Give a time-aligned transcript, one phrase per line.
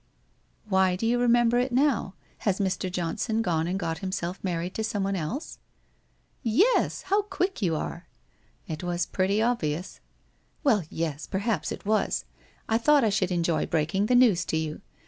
[0.67, 2.15] 'Why do you remember it now?
[2.39, 2.91] Has Mr.
[2.91, 5.59] Johnson gone and got himself married to some one else?''
[6.65, 8.07] Yes, how quick you are!''
[8.67, 9.99] It was pretty obvious/'
[10.63, 12.25] Well, yes, perhaps it was.
[12.67, 14.81] I thought I should enjoy breaking the news to you.